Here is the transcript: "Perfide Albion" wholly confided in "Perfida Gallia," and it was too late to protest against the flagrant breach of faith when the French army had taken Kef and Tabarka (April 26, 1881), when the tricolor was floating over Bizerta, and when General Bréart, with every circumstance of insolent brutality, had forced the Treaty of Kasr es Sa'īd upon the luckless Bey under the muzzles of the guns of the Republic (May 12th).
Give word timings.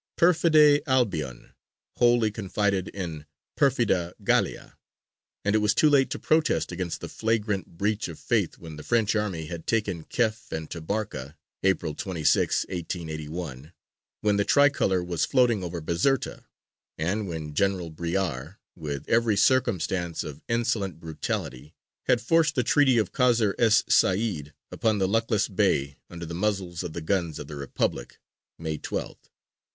"Perfide 0.17 0.81
Albion" 0.87 1.53
wholly 1.97 2.31
confided 2.31 2.87
in 2.87 3.27
"Perfida 3.55 4.15
Gallia," 4.23 4.75
and 5.45 5.53
it 5.53 5.59
was 5.59 5.75
too 5.75 5.91
late 5.91 6.09
to 6.09 6.17
protest 6.17 6.71
against 6.71 7.01
the 7.01 7.07
flagrant 7.07 7.77
breach 7.77 8.07
of 8.07 8.17
faith 8.17 8.57
when 8.57 8.77
the 8.77 8.83
French 8.83 9.15
army 9.15 9.45
had 9.45 9.67
taken 9.67 10.05
Kef 10.05 10.51
and 10.51 10.67
Tabarka 10.67 11.37
(April 11.61 11.93
26, 11.93 12.65
1881), 12.69 13.73
when 14.21 14.37
the 14.37 14.43
tricolor 14.43 15.03
was 15.03 15.23
floating 15.23 15.63
over 15.63 15.79
Bizerta, 15.79 16.45
and 16.97 17.27
when 17.27 17.53
General 17.53 17.91
Bréart, 17.91 18.55
with 18.75 19.07
every 19.07 19.37
circumstance 19.37 20.23
of 20.23 20.41
insolent 20.47 20.99
brutality, 20.99 21.75
had 22.07 22.21
forced 22.21 22.55
the 22.55 22.63
Treaty 22.63 22.97
of 22.97 23.11
Kasr 23.11 23.53
es 23.59 23.83
Sa'īd 23.87 24.51
upon 24.71 24.97
the 24.97 25.07
luckless 25.07 25.47
Bey 25.47 25.97
under 26.09 26.25
the 26.25 26.33
muzzles 26.33 26.81
of 26.81 26.93
the 26.93 27.01
guns 27.01 27.37
of 27.37 27.45
the 27.45 27.55
Republic 27.55 28.19
(May 28.57 28.79
12th). 28.79 29.29